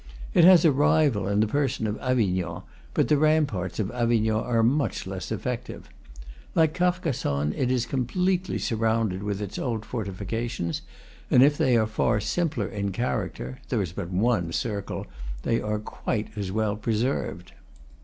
It 0.33 0.43
has 0.45 0.65
a 0.65 0.71
rival 0.71 1.27
in 1.27 1.41
the 1.41 1.45
person 1.47 1.85
of 1.85 1.99
Avignon, 2.01 2.63
but 2.95 3.07
the 3.07 3.17
ramparts 3.19 3.77
of 3.77 3.91
Avignon 3.91 4.43
are 4.43 4.63
much 4.63 5.05
less 5.05 5.31
effective. 5.31 5.87
Like 6.55 6.73
Carcassonne, 6.73 7.53
it 7.55 7.69
is 7.69 7.85
completely 7.85 8.57
sur 8.57 8.77
rounded 8.77 9.21
with 9.21 9.43
its 9.43 9.59
old 9.59 9.85
fortifications; 9.85 10.81
and 11.29 11.43
if 11.43 11.55
they 11.55 11.77
are 11.77 11.85
far 11.85 12.19
simpler 12.19 12.65
in 12.67 12.91
character 12.91 13.59
(there 13.69 13.83
is 13.83 13.91
but 13.91 14.09
one 14.09 14.51
circle), 14.53 15.05
they 15.43 15.61
are 15.61 15.77
quite 15.77 16.29
as 16.35 16.51
well 16.51 16.75
preserved. 16.75 17.51